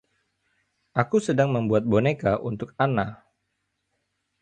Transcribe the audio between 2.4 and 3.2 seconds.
untuk Anna.